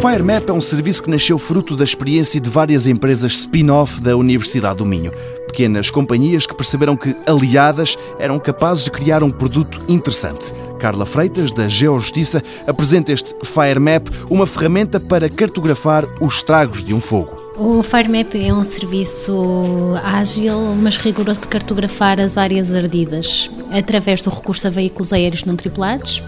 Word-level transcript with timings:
FireMap 0.00 0.48
é 0.48 0.52
um 0.52 0.62
serviço 0.62 1.02
que 1.02 1.10
nasceu 1.10 1.38
fruto 1.38 1.76
da 1.76 1.84
experiência 1.84 2.40
de 2.40 2.48
várias 2.48 2.86
empresas 2.86 3.32
spin-off 3.32 4.00
da 4.00 4.16
Universidade 4.16 4.78
do 4.78 4.86
Minho. 4.86 5.12
Pequenas 5.46 5.90
companhias 5.90 6.46
que 6.46 6.54
perceberam 6.54 6.96
que, 6.96 7.14
aliadas, 7.26 7.98
eram 8.18 8.38
capazes 8.38 8.84
de 8.84 8.90
criar 8.90 9.22
um 9.22 9.30
produto 9.30 9.82
interessante. 9.88 10.54
Carla 10.78 11.04
Freitas, 11.04 11.52
da 11.52 11.68
Geojustiça, 11.68 12.42
apresenta 12.66 13.12
este 13.12 13.34
FireMap, 13.44 14.08
uma 14.30 14.46
ferramenta 14.46 14.98
para 14.98 15.28
cartografar 15.28 16.06
os 16.18 16.36
estragos 16.36 16.82
de 16.82 16.94
um 16.94 17.00
fogo. 17.00 17.36
O 17.58 17.82
FireMap 17.82 18.34
é 18.36 18.54
um 18.54 18.64
serviço 18.64 19.94
ágil, 20.02 20.58
mas 20.82 20.96
rigoroso 20.96 21.42
de 21.42 21.48
cartografar 21.48 22.18
as 22.18 22.38
áreas 22.38 22.74
ardidas 22.74 23.50
através 23.70 24.22
do 24.22 24.30
recurso 24.30 24.66
a 24.66 24.70
veículos 24.70 25.12
aéreos 25.12 25.44
não 25.44 25.56
tripulados. 25.56 26.22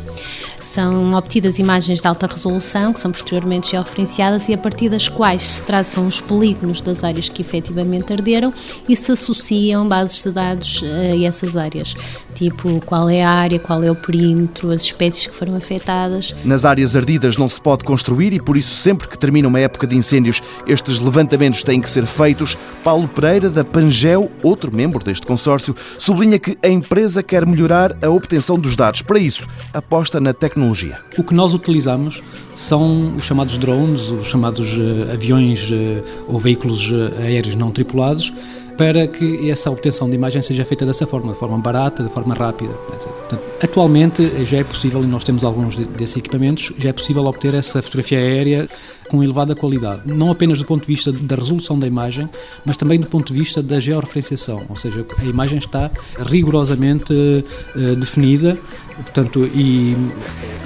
São 0.58 1.12
obtidas 1.14 1.58
imagens 1.58 2.00
de 2.00 2.06
alta 2.06 2.26
resolução, 2.26 2.92
que 2.92 3.00
são 3.00 3.10
posteriormente 3.10 3.72
georreferenciadas 3.72 4.48
e 4.48 4.54
a 4.54 4.58
partir 4.58 4.88
das 4.88 5.08
quais 5.08 5.42
se 5.42 5.62
traçam 5.64 6.06
os 6.06 6.20
polígonos 6.20 6.80
das 6.80 7.04
áreas 7.04 7.28
que 7.28 7.42
efetivamente 7.42 8.12
arderam 8.12 8.54
e 8.88 8.96
se 8.96 9.12
associam 9.12 9.86
bases 9.86 10.22
de 10.22 10.30
dados 10.30 10.82
a 10.82 11.26
essas 11.26 11.56
áreas, 11.56 11.94
tipo 12.34 12.80
qual 12.86 13.10
é 13.10 13.22
a 13.22 13.30
área, 13.30 13.58
qual 13.58 13.82
é 13.82 13.90
o 13.90 13.94
perímetro, 13.94 14.70
as 14.70 14.82
espécies 14.82 15.26
que 15.26 15.34
foram 15.34 15.56
afetadas. 15.56 16.34
Nas 16.44 16.64
áreas 16.64 16.96
ardidas 16.96 17.36
não 17.36 17.48
se 17.48 17.60
pode 17.60 17.84
construir 17.84 18.32
e 18.32 18.40
por 18.40 18.56
isso 18.56 18.74
sempre 18.74 19.08
que 19.08 19.18
termina 19.18 19.48
uma 19.48 19.60
época 19.60 19.86
de 19.86 19.96
incêndios, 19.96 20.40
estes 20.66 21.00
levantamentos 21.00 21.62
têm 21.62 21.80
que 21.80 21.90
ser 21.90 22.06
feitos. 22.06 22.56
Paulo 22.82 23.08
Pereira, 23.08 23.50
da 23.50 23.64
Pangel, 23.64 24.30
outro 24.42 24.74
membro 24.74 25.04
deste 25.04 25.26
consórcio, 25.26 25.74
sublinha 25.98 26.38
que 26.38 26.56
a 26.62 26.68
empresa 26.68 27.22
quer 27.32 27.46
melhorar 27.46 27.96
a 28.04 28.10
obtenção 28.10 28.60
dos 28.60 28.76
dados. 28.76 29.00
Para 29.00 29.18
isso, 29.18 29.48
aposta 29.72 30.20
na 30.20 30.34
tecnologia. 30.34 30.98
O 31.16 31.24
que 31.24 31.32
nós 31.32 31.54
utilizamos 31.54 32.22
são 32.54 33.16
os 33.16 33.24
chamados 33.24 33.56
drones, 33.56 34.10
os 34.10 34.26
chamados 34.26 34.76
uh, 34.76 35.10
aviões 35.10 35.62
uh, 35.70 36.04
ou 36.28 36.38
veículos 36.38 36.90
uh, 36.90 37.10
aéreos 37.22 37.54
não 37.54 37.70
tripulados, 37.70 38.30
para 38.76 39.06
que 39.06 39.50
essa 39.50 39.70
obtenção 39.70 40.08
de 40.08 40.14
imagem 40.14 40.42
seja 40.42 40.64
feita 40.64 40.84
dessa 40.84 41.06
forma, 41.06 41.32
de 41.32 41.38
forma 41.38 41.58
barata, 41.58 42.02
de 42.02 42.08
forma 42.08 42.34
rápida, 42.34 42.72
etc. 42.94 43.10
Portanto, 43.10 43.42
atualmente 43.62 44.44
já 44.44 44.58
é 44.58 44.64
possível, 44.64 45.02
e 45.02 45.06
nós 45.06 45.24
temos 45.24 45.44
alguns 45.44 45.76
desses 45.76 46.16
equipamentos, 46.16 46.72
já 46.78 46.88
é 46.90 46.92
possível 46.92 47.24
obter 47.26 47.54
essa 47.54 47.82
fotografia 47.82 48.18
aérea 48.18 48.68
com 49.08 49.22
elevada 49.22 49.54
qualidade, 49.54 50.02
não 50.06 50.30
apenas 50.30 50.58
do 50.58 50.64
ponto 50.64 50.82
de 50.82 50.86
vista 50.86 51.12
da 51.12 51.36
resolução 51.36 51.78
da 51.78 51.86
imagem, 51.86 52.28
mas 52.64 52.76
também 52.78 52.98
do 52.98 53.06
ponto 53.06 53.30
de 53.32 53.38
vista 53.38 53.62
da 53.62 53.78
georreferenciação, 53.78 54.64
ou 54.68 54.76
seja, 54.76 55.04
a 55.18 55.24
imagem 55.24 55.58
está 55.58 55.90
rigorosamente 56.18 57.12
uh, 57.12 57.96
definida, 57.96 58.56
portanto, 58.96 59.44
e 59.54 59.94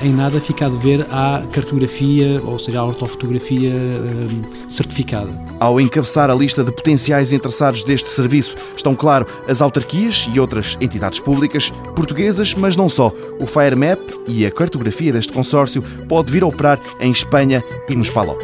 em 0.02 0.12
nada 0.12 0.40
fica 0.40 0.66
a 0.66 0.68
dever 0.68 1.06
à 1.10 1.42
cartografia, 1.52 2.40
ou 2.44 2.58
seja, 2.58 2.80
à 2.80 2.84
ortofotografia 2.84 3.72
uh, 3.72 4.70
certificada. 4.70 5.28
Ao 5.58 5.80
encabeçar 5.80 6.30
a 6.30 6.34
lista 6.34 6.62
de 6.62 6.70
potenciais 6.70 7.32
interessados 7.32 7.84
deste 7.84 8.08
serviço 8.08 8.56
estão, 8.76 8.94
claro, 8.94 9.26
as 9.48 9.60
autarquias 9.60 10.28
e 10.32 10.38
outras 10.38 10.76
entidades 10.80 11.20
públicas, 11.20 11.70
portuguesas, 11.94 12.54
mas 12.54 12.76
não 12.76 12.88
só. 12.88 13.12
O 13.40 13.46
FireMap 13.46 14.00
e 14.26 14.46
a 14.46 14.50
cartografia 14.50 15.12
deste 15.12 15.32
consórcio 15.32 15.82
pode 16.08 16.30
vir 16.30 16.42
a 16.42 16.46
operar 16.46 16.78
em 17.00 17.10
Espanha 17.10 17.62
e 17.88 17.94
nos 17.94 18.10
Palop. 18.10 18.42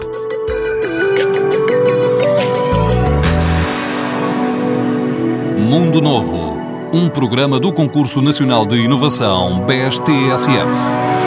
Mundo 5.59 6.03
Novo, 6.03 6.37
um 6.92 7.09
programa 7.09 7.59
do 7.59 7.72
Concurso 7.72 8.20
Nacional 8.20 8.66
de 8.66 8.77
Inovação 8.77 9.64
BSTSF. 9.64 11.22